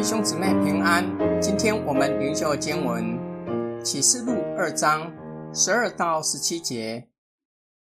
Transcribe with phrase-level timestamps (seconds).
[0.00, 1.04] 弟兄姊妹平安。
[1.42, 5.12] 今天我们灵修经文启示录二章
[5.54, 7.10] 十二到十七节。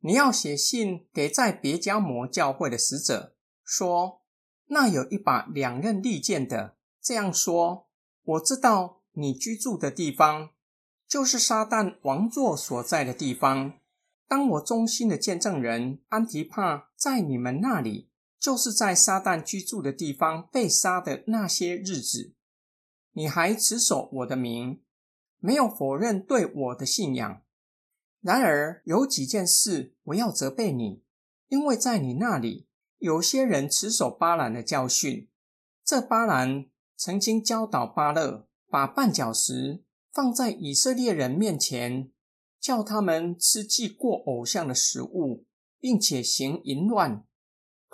[0.00, 4.22] 你要写信给在别加摩教会的使者，说：
[4.66, 7.86] 那有一把两刃利剑的，这样说：
[8.24, 10.50] 我知道你居住的地方，
[11.06, 13.74] 就是撒旦王座所在的地方。
[14.26, 18.08] 当我忠心的见证人安提帕在你们那里。
[18.42, 22.34] 就是在撒旦居住的地方被杀的那些日子，
[23.12, 24.82] 你还持守我的名，
[25.38, 27.42] 没有否认对我的信仰。
[28.20, 31.04] 然而有几件事我要责备你，
[31.46, 32.66] 因为在你那里
[32.98, 35.28] 有些人持守巴兰的教训。
[35.84, 36.66] 这巴兰
[36.96, 42.10] 曾经教导巴勒，把绊脚石放在以色列人面前，
[42.58, 45.46] 叫他们吃祭过偶像的食物，
[45.78, 47.24] 并且行淫乱。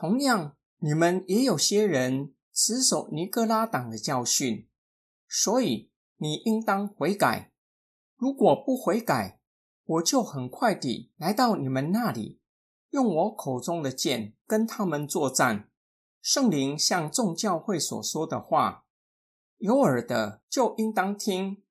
[0.00, 4.68] 同样，你们也有些人持守尼哥拉党的教训，
[5.26, 7.50] 所以你应当悔改。
[8.16, 9.40] 如果不悔改，
[9.84, 12.40] 我就很快地来到你们那里，
[12.90, 15.68] 用我口中的剑跟他们作战。
[16.22, 18.84] 圣灵向众教会所说的话，
[19.56, 21.64] 有耳的就应当听。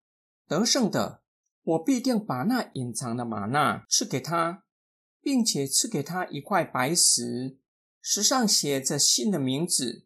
[0.49, 1.21] 得胜的，
[1.63, 4.65] 我必定把那隐藏的玛纳赐给他，
[5.21, 7.57] 并且赐给他一块白石。
[8.09, 10.05] 石上写着新的名字，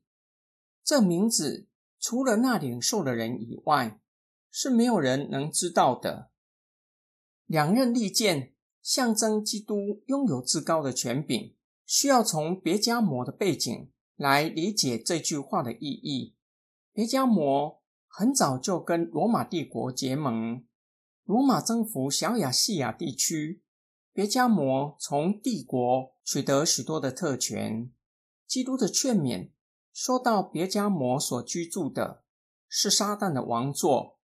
[0.84, 1.68] 这名字
[2.00, 4.02] 除了那领受的人以外，
[4.50, 6.32] 是没有人能知道的。
[7.46, 16.36] 两刃利剑象征基督拥有至高的权柄，需要从别加摩的背景来理解这句话的意义。
[16.92, 20.66] 别加摩很早就跟罗马帝国结盟，
[21.24, 23.62] 罗马征服小亚细亚地区。
[24.14, 27.92] 别加摩从帝国取得许多的特权。
[28.46, 29.52] 基督的劝勉
[29.94, 32.24] 说到，别加摩所居住的
[32.68, 34.20] 是撒旦的王座。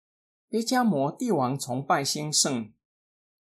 [0.48, 2.72] 别加摩帝王崇拜兴盛。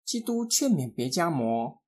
[0.05, 1.83] 基督劝勉别加摩，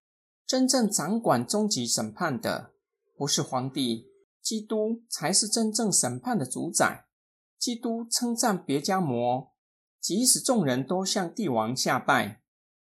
[0.47, 2.72] 真正掌管终极审判的
[3.16, 4.06] 不是皇帝，
[4.41, 7.06] 基督才是真正审判的主宰。
[7.58, 9.52] 基督称赞别加摩，
[10.00, 12.42] 即使众人都向帝王下拜。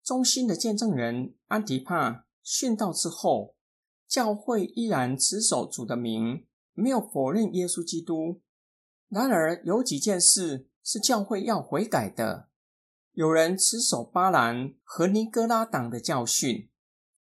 [0.07, 3.57] 忠心的见证人安提帕殉道之后，
[4.07, 8.39] 教会依然持守主的名，没有否认耶稣基督。
[9.09, 12.47] 然而，有几件事是教会要悔改的。
[13.11, 16.69] 有人持守巴兰和尼哥拉党的教训。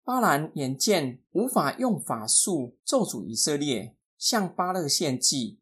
[0.04, 5.60] 巴兰眼见无法用法术咒诅以色列，向巴勒献祭。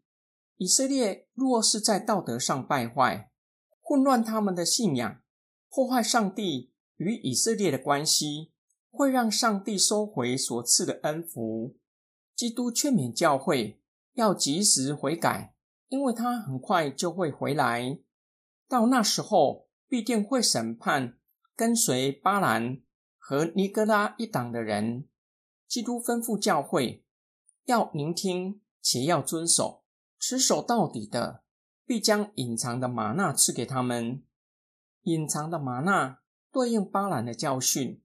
[0.57, 3.31] 以色列若是在道德上败坏，
[3.79, 5.21] 混乱他们的信仰，
[5.69, 6.72] 破坏上帝。
[6.97, 8.51] 与以色列的关系
[8.89, 11.75] 会让上帝收回所赐的恩福。
[12.35, 13.81] 基督劝勉教会
[14.13, 15.55] 要及时悔改，
[15.89, 17.99] 因为他很快就会回来。
[18.67, 21.17] 到那时候，必定会审判
[21.55, 22.81] 跟随巴兰
[23.17, 25.07] 和尼哥拉一党的人。
[25.67, 27.05] 基督吩咐教会
[27.65, 29.83] 要聆听，且要遵守，
[30.19, 31.43] 持守到底的，
[31.85, 34.23] 必将隐藏的玛纳赐给他们。
[35.03, 36.22] 隐藏的玛纳。
[36.53, 37.99] 对应巴兰的教训，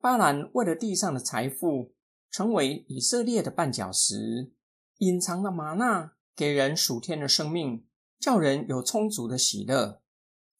[0.00, 1.96] 巴兰为了地上的财富，
[2.30, 4.52] 成为以色列的绊脚石；
[4.98, 7.84] 隐藏的玛纳给人属天的生命，
[8.20, 10.00] 叫人有充足的喜乐，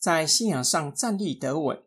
[0.00, 1.80] 在信仰上站立得稳，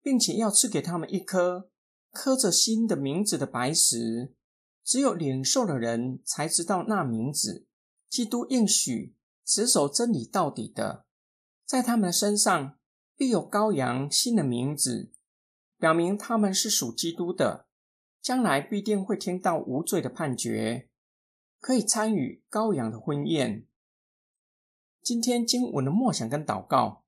[0.00, 1.68] 并且要赐给他们一颗
[2.12, 4.32] 刻着新的名字的白石。
[4.84, 7.66] 只有领受的人才知道那名字。
[8.08, 11.04] 基督应许持守真理到底的，
[11.66, 12.76] 在他们的身上。
[13.16, 15.12] 必有羔羊新的名字，
[15.78, 17.68] 表明他们是属基督的，
[18.20, 20.88] 将来必定会听到无罪的判决，
[21.60, 23.66] 可以参与羔羊的婚宴。
[25.00, 27.04] 今天经文的默想跟祷告，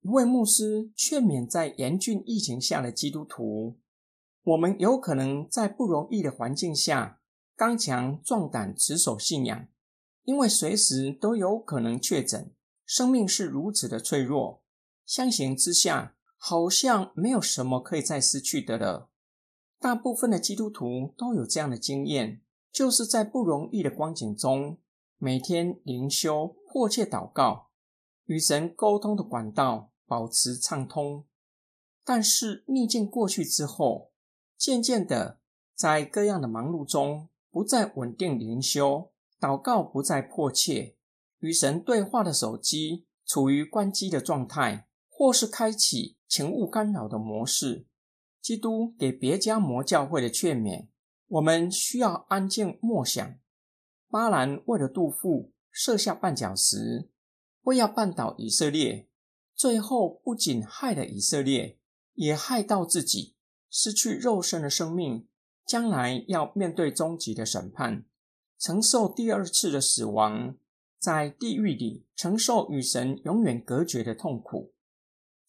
[0.00, 3.78] 一位牧师劝勉在严峻疫情下的基督徒：
[4.42, 7.20] 我们有可能在不容易的环境下
[7.54, 9.68] 刚强壮胆持守信仰，
[10.24, 12.52] 因为随时都有可能确诊，
[12.84, 14.61] 生命是如此的脆弱。
[15.04, 19.10] 相形之下，好像没有什么可以再失去的了。
[19.78, 22.40] 大部分的基督徒都有这样的经验，
[22.70, 24.78] 就是在不容易的光景中，
[25.18, 27.70] 每天灵修、迫切祷告，
[28.26, 31.24] 与神沟通的管道保持畅通。
[32.04, 34.12] 但是逆境过去之后，
[34.56, 35.40] 渐渐的，
[35.74, 40.96] 在各样的忙碌中，不再稳定灵修，祷告不再迫切，
[41.40, 44.88] 与神对话的手机处于关机的状态。
[45.22, 47.86] 或是开启请勿干扰的模式。
[48.40, 50.88] 基督给别家魔教会的劝勉，
[51.28, 53.38] 我们需要安静默想。
[54.10, 57.08] 巴兰为了杜甫设下绊脚石，
[57.60, 59.06] 为要绊倒以色列，
[59.54, 61.78] 最后不仅害了以色列，
[62.14, 63.36] 也害到自己，
[63.70, 65.28] 失去肉身的生命，
[65.64, 68.04] 将来要面对终极的审判，
[68.58, 70.56] 承受第二次的死亡，
[70.98, 74.74] 在地狱里承受与神永远隔绝的痛苦。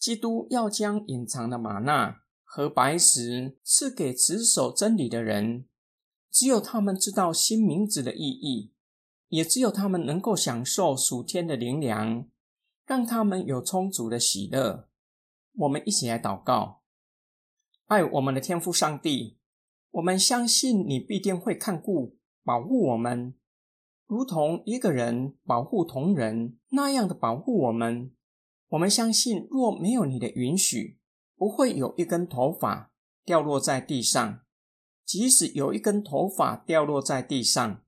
[0.04, 5.66] 基督要将隐藏的玛纳和白石赐给持守真理的人，
[6.30, 8.74] 只有他们知道新名字的意义，
[9.30, 12.28] 也只有他们能够享受属天的灵粮，
[12.86, 14.90] 让他们有充足的喜乐。
[15.54, 16.82] 我们一起来祷告：
[17.86, 19.38] 爱我们的天父上帝，
[19.92, 23.36] 我们相信你必定会看顾、保护我们，
[24.06, 28.12] 如同一个人保护同人那样的保护我们。
[28.74, 30.98] 我们相信，若没有你的允许，
[31.36, 32.92] 不会有一根头发
[33.24, 34.40] 掉落在地上；
[35.06, 37.84] 即使有一根头发掉落在地上，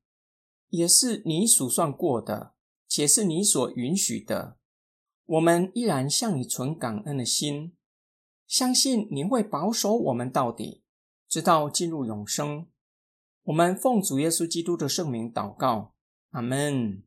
[0.70, 2.54] 也是你数算过的，
[2.88, 4.58] 且是你所允许的。
[5.26, 7.76] 我们依然向你存感恩的心，
[8.46, 10.84] 相信你会保守我们到底，
[11.28, 12.68] 直到进入永生。
[13.46, 15.96] 我们奉主耶稣基督的圣名祷告，
[16.30, 17.02] 阿门。